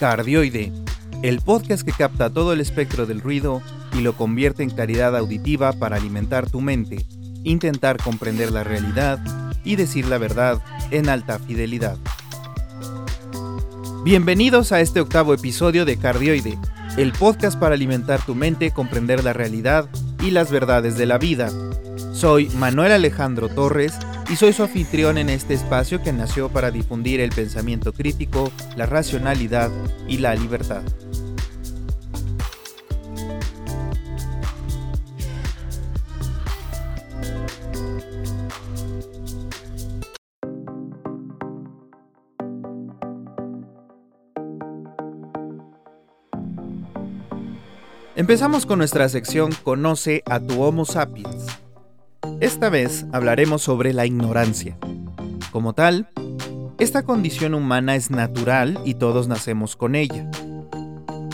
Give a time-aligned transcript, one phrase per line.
[0.00, 0.72] Cardioide,
[1.22, 3.60] el podcast que capta todo el espectro del ruido
[3.92, 7.04] y lo convierte en claridad auditiva para alimentar tu mente,
[7.44, 9.18] intentar comprender la realidad
[9.62, 11.98] y decir la verdad en alta fidelidad.
[14.02, 16.58] Bienvenidos a este octavo episodio de Cardioide,
[16.96, 19.90] el podcast para alimentar tu mente, comprender la realidad
[20.22, 21.50] y las verdades de la vida.
[22.14, 23.92] Soy Manuel Alejandro Torres
[24.30, 28.86] y soy su anfitrión en este espacio que nació para difundir el pensamiento crítico, la
[28.86, 29.70] racionalidad
[30.06, 30.82] y la libertad.
[48.14, 51.46] Empezamos con nuestra sección Conoce a tu Homo sapiens
[52.40, 54.78] esta vez hablaremos sobre la ignorancia.
[55.52, 56.08] Como tal,
[56.78, 60.30] esta condición humana es natural y todos nacemos con ella.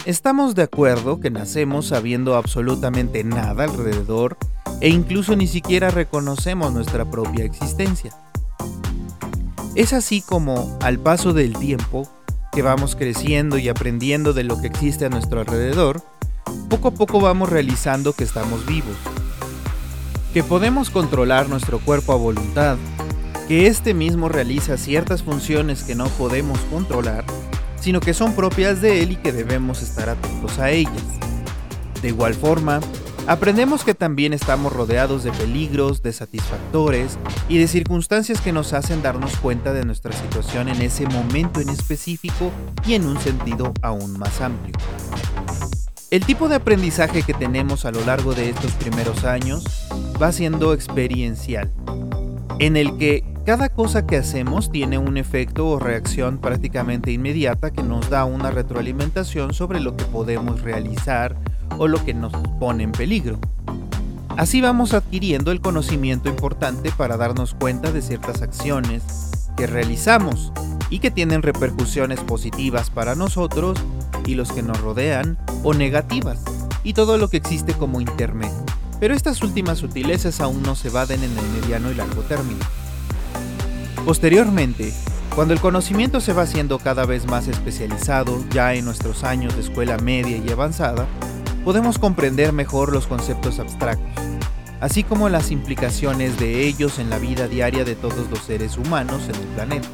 [0.04, 4.36] Estamos de acuerdo que nacemos sabiendo absolutamente nada alrededor
[4.80, 8.12] e incluso ni siquiera reconocemos nuestra propia existencia.
[9.76, 12.08] Es así como, al paso del tiempo,
[12.50, 16.02] que vamos creciendo y aprendiendo de lo que existe a nuestro alrededor,
[16.68, 18.96] poco a poco vamos realizando que estamos vivos
[20.36, 22.76] que podemos controlar nuestro cuerpo a voluntad,
[23.48, 27.24] que éste mismo realiza ciertas funciones que no podemos controlar,
[27.80, 30.92] sino que son propias de él y que debemos estar atentos a ellas.
[32.02, 32.80] De igual forma,
[33.26, 37.16] aprendemos que también estamos rodeados de peligros, de satisfactores
[37.48, 41.70] y de circunstancias que nos hacen darnos cuenta de nuestra situación en ese momento en
[41.70, 42.52] específico
[42.86, 44.74] y en un sentido aún más amplio.
[46.08, 49.88] El tipo de aprendizaje que tenemos a lo largo de estos primeros años
[50.22, 51.72] va siendo experiencial,
[52.60, 57.82] en el que cada cosa que hacemos tiene un efecto o reacción prácticamente inmediata que
[57.82, 61.36] nos da una retroalimentación sobre lo que podemos realizar
[61.76, 63.40] o lo que nos pone en peligro.
[64.36, 69.02] Así vamos adquiriendo el conocimiento importante para darnos cuenta de ciertas acciones
[69.56, 70.52] que realizamos
[70.88, 73.82] y que tienen repercusiones positivas para nosotros
[74.26, 76.40] y los que nos rodean o negativas,
[76.84, 78.64] y todo lo que existe como intermedio.
[79.00, 82.64] Pero estas últimas sutilezas aún no se vaden en el mediano y largo término.
[84.04, 84.92] Posteriormente,
[85.34, 89.62] cuando el conocimiento se va haciendo cada vez más especializado, ya en nuestros años de
[89.62, 91.06] escuela media y avanzada,
[91.64, 94.24] podemos comprender mejor los conceptos abstractos,
[94.80, 99.24] así como las implicaciones de ellos en la vida diaria de todos los seres humanos
[99.28, 99.88] en el planeta.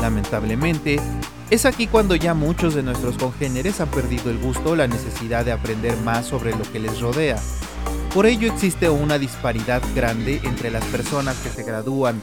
[0.00, 1.00] Lamentablemente,
[1.50, 5.44] es aquí cuando ya muchos de nuestros congéneres han perdido el gusto o la necesidad
[5.44, 7.38] de aprender más sobre lo que les rodea.
[8.14, 12.22] Por ello existe una disparidad grande entre las personas que se gradúan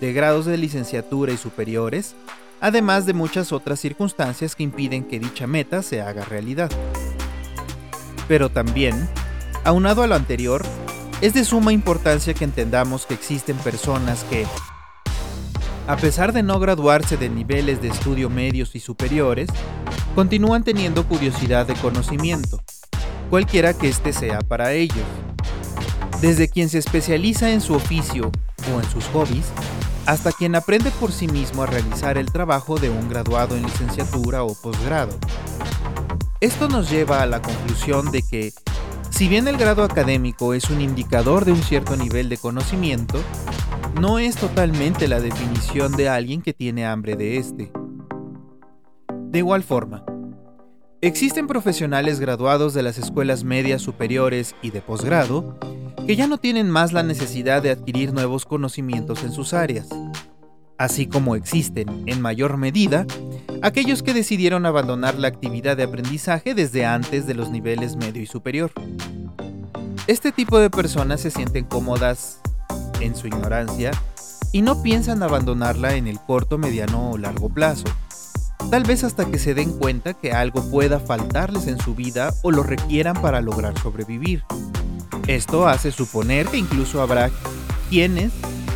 [0.00, 2.14] de grados de licenciatura y superiores,
[2.60, 6.70] además de muchas otras circunstancias que impiden que dicha meta se haga realidad.
[8.28, 9.08] Pero también,
[9.64, 10.64] aunado a lo anterior,
[11.20, 14.46] es de suma importancia que entendamos que existen personas que,
[15.88, 19.48] a pesar de no graduarse de niveles de estudio medios y superiores,
[20.14, 22.60] continúan teniendo curiosidad de conocimiento,
[23.30, 25.06] cualquiera que éste sea para ellos.
[26.20, 28.30] Desde quien se especializa en su oficio
[28.70, 29.46] o en sus hobbies,
[30.04, 34.42] hasta quien aprende por sí mismo a realizar el trabajo de un graduado en licenciatura
[34.42, 35.16] o posgrado.
[36.42, 38.52] Esto nos lleva a la conclusión de que,
[39.08, 43.22] si bien el grado académico es un indicador de un cierto nivel de conocimiento,
[43.94, 47.72] no es totalmente la definición de alguien que tiene hambre de este.
[49.30, 50.04] De igual forma,
[51.00, 55.58] existen profesionales graduados de las escuelas medias superiores y de posgrado
[56.06, 59.88] que ya no tienen más la necesidad de adquirir nuevos conocimientos en sus áreas,
[60.78, 63.06] así como existen, en mayor medida,
[63.62, 68.26] aquellos que decidieron abandonar la actividad de aprendizaje desde antes de los niveles medio y
[68.26, 68.72] superior.
[70.06, 72.40] Este tipo de personas se sienten cómodas
[73.00, 73.90] en su ignorancia
[74.52, 77.84] y no piensan abandonarla en el corto, mediano o largo plazo.
[78.70, 82.50] Tal vez hasta que se den cuenta que algo pueda faltarles en su vida o
[82.50, 84.44] lo requieran para lograr sobrevivir.
[85.26, 87.30] Esto hace suponer que incluso habrá
[87.88, 88.32] quienes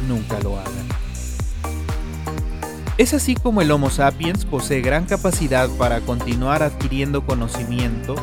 [0.08, 0.72] nunca lo hagan.
[2.98, 8.14] Es así como el Homo sapiens posee gran capacidad para continuar adquiriendo conocimiento,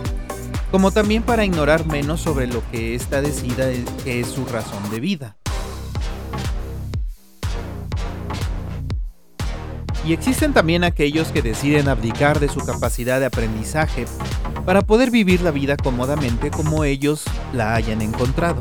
[0.72, 3.68] como también para ignorar menos sobre lo que ésta decida
[4.04, 5.39] que es su razón de vida.
[10.10, 14.08] Y existen también aquellos que deciden abdicar de su capacidad de aprendizaje
[14.66, 18.60] para poder vivir la vida cómodamente como ellos la hayan encontrado.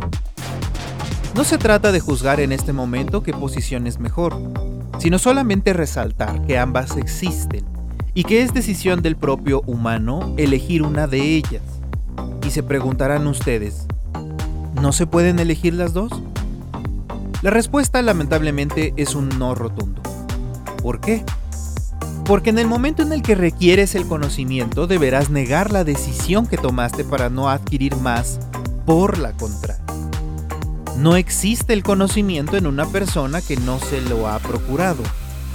[1.35, 4.39] No se trata de juzgar en este momento qué posición es mejor,
[4.99, 7.65] sino solamente resaltar que ambas existen
[8.12, 11.62] y que es decisión del propio humano elegir una de ellas.
[12.47, 13.87] Y se preguntarán ustedes,
[14.83, 16.12] ¿no se pueden elegir las dos?
[17.41, 20.03] La respuesta lamentablemente es un no rotundo.
[20.83, 21.25] ¿Por qué?
[22.29, 26.59] Porque en el momento en el que requieres el conocimiento deberás negar la decisión que
[26.59, 28.39] tomaste para no adquirir más
[28.85, 29.83] por la contraria.
[30.99, 35.03] No existe el conocimiento en una persona que no se lo ha procurado,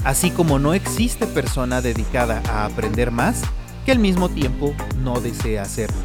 [0.04, 3.44] así como no existe persona dedicada a aprender más
[3.86, 4.74] que al mismo tiempo
[5.04, 6.02] no desea hacerlo.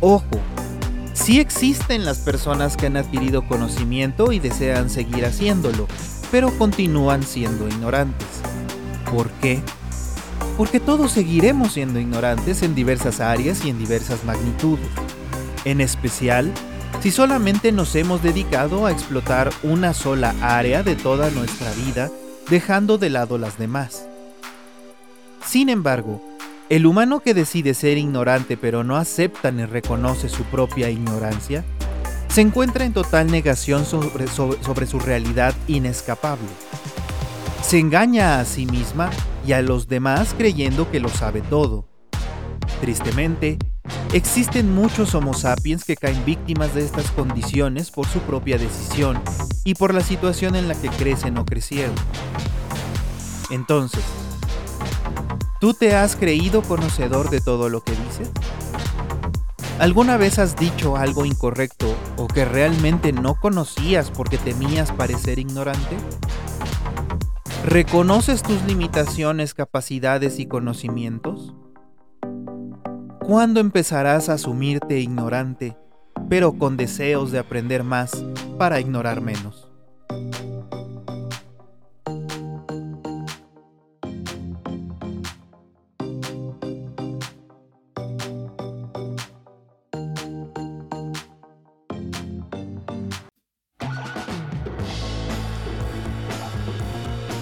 [0.00, 0.40] Ojo,
[1.12, 5.88] sí existen las personas que han adquirido conocimiento y desean seguir haciéndolo,
[6.30, 8.49] pero continúan siendo ignorantes.
[9.10, 9.60] ¿Por qué?
[10.56, 14.88] Porque todos seguiremos siendo ignorantes en diversas áreas y en diversas magnitudes.
[15.64, 16.52] En especial,
[17.00, 22.10] si solamente nos hemos dedicado a explotar una sola área de toda nuestra vida,
[22.50, 24.06] dejando de lado las demás.
[25.46, 26.22] Sin embargo,
[26.68, 31.64] el humano que decide ser ignorante pero no acepta ni reconoce su propia ignorancia,
[32.28, 36.46] se encuentra en total negación sobre, sobre, su realidad inescapable.
[37.62, 39.10] Se engaña a sí misma
[39.46, 41.88] y a los demás creyendo que lo sabe todo.
[42.80, 43.58] Tristemente,
[44.12, 49.20] Existen muchos Homo sapiens que caen víctimas de estas condiciones por su propia decisión
[49.64, 51.94] y por la situación en la que crecen o crecieron.
[53.50, 54.02] Entonces,
[55.60, 58.30] ¿tú te has creído conocedor de todo lo que dices?
[59.78, 65.96] ¿Alguna vez has dicho algo incorrecto o que realmente no conocías porque temías parecer ignorante?
[67.64, 71.54] ¿Reconoces tus limitaciones, capacidades y conocimientos?
[73.20, 75.76] ¿Cuándo empezarás a asumirte ignorante,
[76.30, 78.24] pero con deseos de aprender más
[78.58, 79.69] para ignorar menos?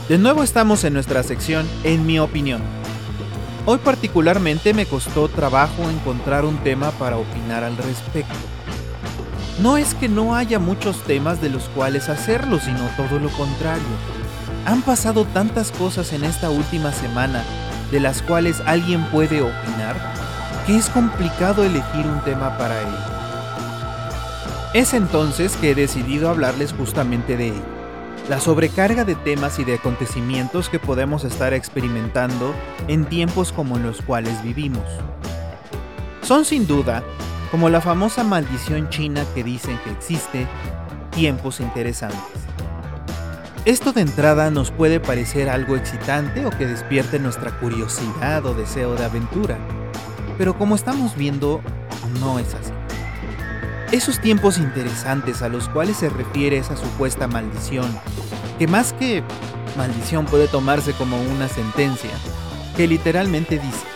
[0.09, 2.63] De nuevo estamos en nuestra sección En mi opinión
[3.67, 8.33] Hoy particularmente me costó trabajo encontrar un tema para opinar al respecto.
[9.61, 13.85] No es que no haya muchos temas de los cuales hacerlo, sino todo lo contrario.
[14.65, 17.45] Han pasado tantas cosas en esta última semana
[17.91, 19.97] de las cuales alguien puede opinar
[20.67, 22.99] que es complicado elegir un tema para ello.
[24.73, 27.78] Es entonces que he decidido hablarles justamente de ello
[28.29, 32.55] la sobrecarga de temas y de acontecimientos que podemos estar experimentando
[32.87, 34.85] en tiempos como los cuales vivimos.
[36.23, 37.03] Son sin duda,
[37.51, 40.47] como la famosa maldición china que dicen que existe,
[41.11, 42.19] tiempos interesantes.
[43.65, 48.95] Esto de entrada nos puede parecer algo excitante o que despierte nuestra curiosidad o deseo
[48.95, 49.59] de aventura,
[50.37, 51.63] pero como estamos viendo,
[52.21, 52.78] no es así.
[53.91, 57.99] Esos tiempos interesantes a los cuales se refiere esa supuesta maldición,
[58.59, 59.23] que más que
[59.79, 62.11] maldición puede tomarse como una sentencia,
[62.77, 63.87] que literalmente dice,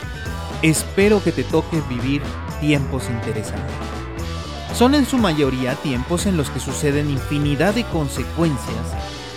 [0.62, 2.22] espero que te toque vivir
[2.58, 3.70] tiempos interesantes.
[4.74, 8.86] Son en su mayoría tiempos en los que suceden infinidad de consecuencias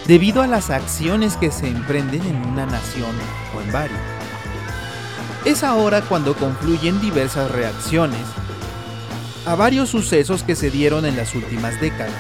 [0.08, 3.12] debido a las acciones que se emprenden en una nación
[3.54, 4.00] o en varias.
[5.44, 8.26] Es ahora cuando confluyen diversas reacciones
[9.46, 12.14] a varios sucesos que se dieron en las últimas décadas.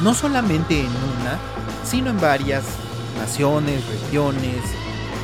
[0.00, 1.38] No solamente en una,
[1.84, 2.64] sino en varias
[3.18, 4.56] naciones, regiones,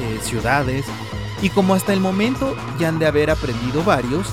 [0.02, 0.86] eh, ciudades,
[1.42, 4.28] y como hasta el momento ya han de haber aprendido varios,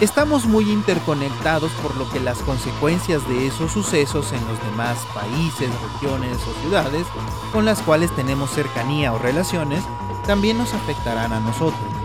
[0.00, 5.70] estamos muy interconectados por lo que las consecuencias de esos sucesos en los demás países,
[5.92, 7.06] regiones o ciudades
[7.52, 9.82] con las cuales tenemos cercanía o relaciones
[10.26, 11.95] también nos afectarán a nosotros.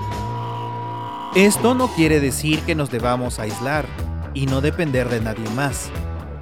[1.35, 3.85] Esto no quiere decir que nos debamos aislar
[4.33, 5.89] y no depender de nadie más,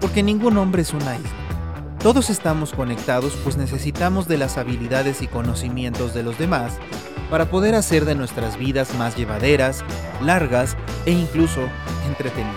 [0.02, 1.30] porque ningún hombre es una isla.
[2.00, 6.80] Todos estamos conectados pues necesitamos de las habilidades y conocimientos de los demás
[7.30, 9.84] para poder hacer de nuestras vidas más llevaderas,
[10.24, 11.62] largas e incluso
[12.08, 12.56] entretenidas.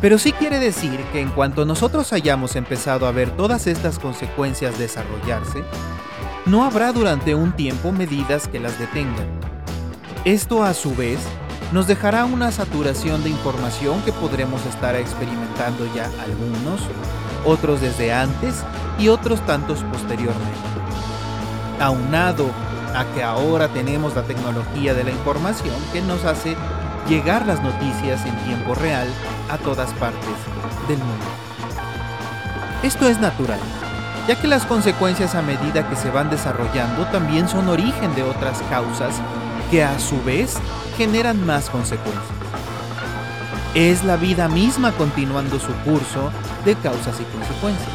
[0.00, 4.80] Pero sí quiere decir que en cuanto nosotros hayamos empezado a ver todas estas consecuencias
[4.80, 5.62] desarrollarse,
[6.44, 9.41] no habrá durante un tiempo medidas que las detengan
[10.24, 11.18] esto a su vez
[11.72, 16.80] nos dejará una saturación de información que podremos estar experimentando ya algunos,
[17.44, 18.62] otros desde antes
[18.98, 20.42] y otros tantos posteriormente.
[21.80, 22.46] Aunado
[22.94, 26.56] a que ahora tenemos la tecnología de la información que nos hace
[27.08, 29.08] llegar las noticias en tiempo real
[29.50, 30.36] a todas partes
[30.86, 31.24] del mundo.
[32.84, 33.58] Esto es natural,
[34.28, 38.60] ya que las consecuencias a medida que se van desarrollando también son origen de otras
[38.70, 39.20] causas
[39.72, 40.58] que a su vez
[40.98, 42.22] generan más consecuencias.
[43.74, 46.30] Es la vida misma continuando su curso
[46.66, 47.88] de causas y consecuencias.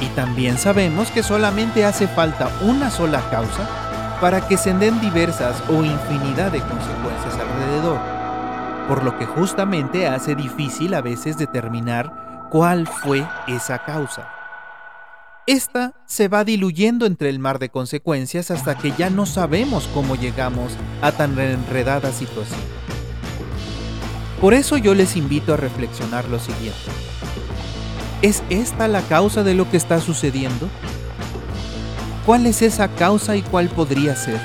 [0.00, 3.68] Y también sabemos que solamente hace falta una sola causa
[4.20, 8.00] para que se den diversas o infinidad de consecuencias alrededor,
[8.88, 14.41] por lo que justamente hace difícil a veces determinar cuál fue esa causa.
[15.48, 20.14] Esta se va diluyendo entre el mar de consecuencias hasta que ya no sabemos cómo
[20.14, 22.60] llegamos a tan enredada situación.
[24.40, 26.78] Por eso yo les invito a reflexionar lo siguiente.
[28.22, 30.68] ¿Es esta la causa de lo que está sucediendo?
[32.24, 34.40] ¿Cuál es esa causa y cuál podría ser?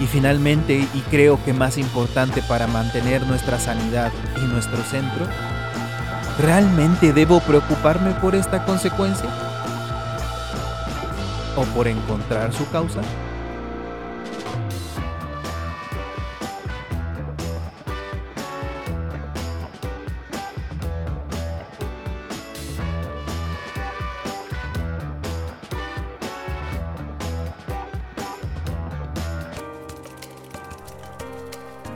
[0.00, 5.26] Y finalmente, y creo que más importante para mantener nuestra sanidad y nuestro centro,
[6.38, 9.28] ¿Realmente debo preocuparme por esta consecuencia?
[11.56, 13.00] ¿O por encontrar su causa?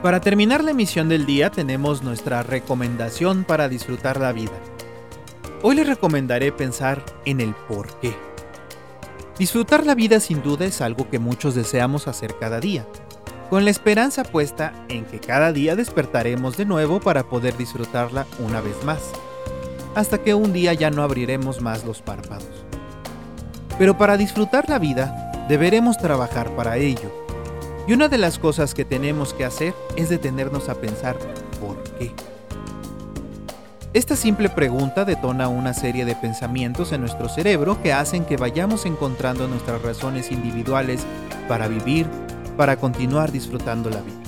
[0.09, 4.59] Para terminar la emisión del día tenemos nuestra recomendación para disfrutar la vida.
[5.61, 8.15] Hoy les recomendaré pensar en el por qué.
[9.37, 12.87] Disfrutar la vida sin duda es algo que muchos deseamos hacer cada día,
[13.51, 18.61] con la esperanza puesta en que cada día despertaremos de nuevo para poder disfrutarla una
[18.61, 19.11] vez más,
[19.93, 22.65] hasta que un día ya no abriremos más los párpados.
[23.77, 27.28] Pero para disfrutar la vida, deberemos trabajar para ello
[27.89, 31.17] y una de las cosas que tenemos que hacer es detenernos a pensar
[31.59, 32.11] ¿por qué?
[33.93, 38.85] Esta simple pregunta detona una serie de pensamientos en nuestro cerebro que hacen que vayamos
[38.85, 41.01] encontrando nuestras razones individuales
[41.47, 42.05] para vivir,
[42.57, 44.21] para continuar disfrutando la vida.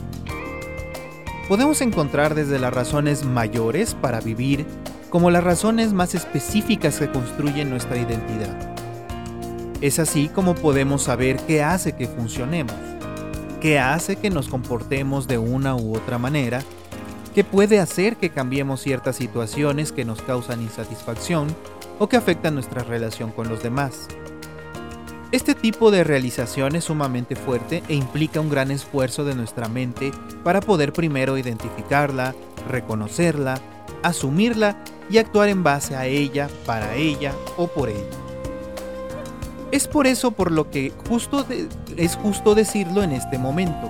[1.47, 4.65] Podemos encontrar desde las razones mayores para vivir
[5.11, 8.57] como las razones más específicas que construyen nuestra identidad.
[9.81, 12.90] Es así como podemos saber qué hace que funcionemos
[13.61, 16.63] que hace que nos comportemos de una u otra manera,
[17.33, 21.47] que puede hacer que cambiemos ciertas situaciones que nos causan insatisfacción
[21.99, 24.07] o que afectan nuestra relación con los demás.
[25.31, 30.11] Este tipo de realización es sumamente fuerte e implica un gran esfuerzo de nuestra mente
[30.43, 32.35] para poder primero identificarla,
[32.67, 33.61] reconocerla,
[34.03, 38.17] asumirla y actuar en base a ella, para ella o por ella.
[39.71, 41.45] Es por eso por lo que justo
[41.97, 43.89] es justo decirlo en este momento.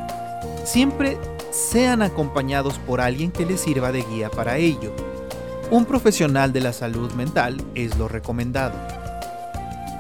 [0.64, 1.18] Siempre
[1.52, 4.94] sean acompañados por alguien que les sirva de guía para ello.
[5.70, 8.76] Un profesional de la salud mental es lo recomendado.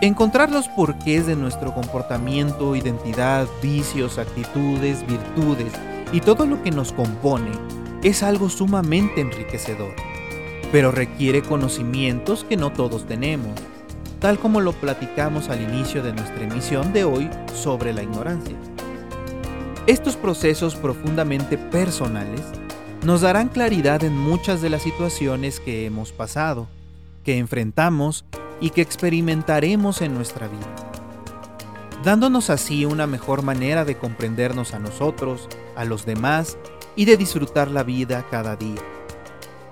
[0.02, 5.74] Encontrar los porqués de nuestro comportamiento, identidad, vicios, actitudes, virtudes
[6.12, 7.52] y todo lo que nos compone
[8.04, 9.94] es algo sumamente enriquecedor,
[10.72, 13.52] pero requiere conocimientos que no todos tenemos
[14.22, 18.56] tal como lo platicamos al inicio de nuestra emisión de hoy sobre la ignorancia.
[19.88, 22.42] Estos procesos profundamente personales
[23.04, 26.68] nos darán claridad en muchas de las situaciones que hemos pasado,
[27.26, 28.24] que enfrentamos
[28.62, 30.76] y que experimentaremos en nuestra vida,
[32.04, 36.60] dándonos así una mejor manera de comprendernos a nosotros, a los demás
[36.96, 38.82] y de disfrutar la vida cada día.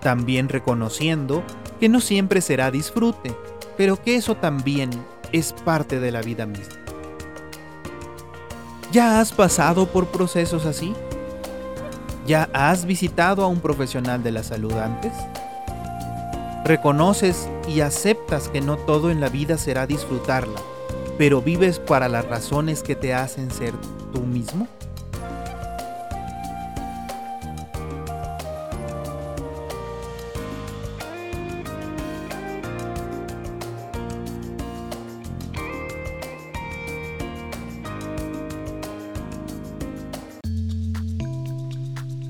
[0.01, 1.43] También reconociendo
[1.79, 3.35] que no siempre será disfrute,
[3.79, 4.89] pero que eso también
[5.31, 6.75] es parte de la vida misma.
[8.91, 10.93] ¿Ya has pasado por procesos así?
[12.27, 15.13] ¿Ya has visitado a un profesional de la salud antes?
[16.65, 20.59] ¿Reconoces y aceptas que no todo en la vida será disfrutarla,
[21.17, 23.73] pero vives para las razones que te hacen ser
[24.11, 24.67] tú mismo?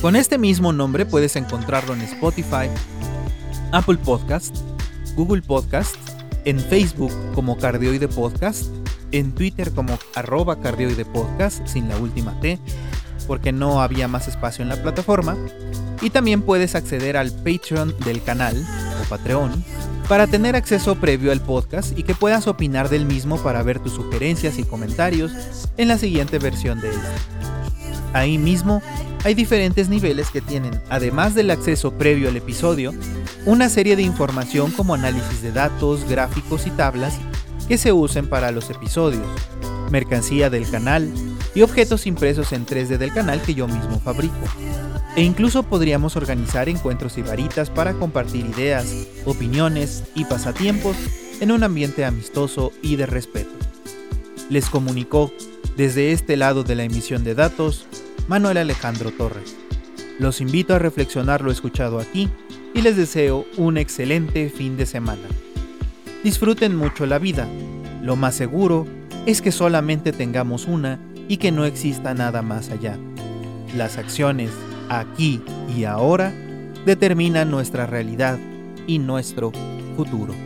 [0.00, 2.68] con este mismo nombre puedes encontrarlo en Spotify,
[3.72, 4.56] Apple Podcast,
[5.14, 5.96] Google Podcast,
[6.44, 8.66] en Facebook como Cardioide Podcast,
[9.12, 12.58] en Twitter como arroba Cardioide Podcast sin la última T,
[13.26, 15.36] porque no había más espacio en la plataforma,
[16.02, 18.64] y también puedes acceder al Patreon del canal,
[19.02, 19.64] o Patreon,
[20.08, 23.94] para tener acceso previo al podcast y que puedas opinar del mismo para ver tus
[23.94, 25.32] sugerencias y comentarios
[25.76, 27.65] en la siguiente versión de este.
[28.16, 28.82] Ahí mismo
[29.24, 32.94] hay diferentes niveles que tienen, además del acceso previo al episodio,
[33.44, 37.18] una serie de información como análisis de datos, gráficos y tablas
[37.68, 39.26] que se usen para los episodios,
[39.90, 41.12] mercancía del canal
[41.54, 44.34] y objetos impresos en 3D del canal que yo mismo fabrico.
[45.14, 48.94] E incluso podríamos organizar encuentros y varitas para compartir ideas,
[49.26, 50.96] opiniones y pasatiempos
[51.40, 53.52] en un ambiente amistoso y de respeto.
[54.48, 55.30] Les comunicó
[55.76, 57.86] desde este lado de la emisión de datos
[58.28, 59.56] Manuel Alejandro Torres.
[60.18, 62.28] Los invito a reflexionar lo escuchado aquí
[62.74, 65.28] y les deseo un excelente fin de semana.
[66.24, 67.46] Disfruten mucho la vida.
[68.02, 68.84] Lo más seguro
[69.26, 72.98] es que solamente tengamos una y que no exista nada más allá.
[73.76, 74.50] Las acciones
[74.88, 75.40] aquí
[75.76, 76.32] y ahora
[76.84, 78.38] determina nuestra realidad
[78.88, 79.52] y nuestro
[79.96, 80.45] futuro.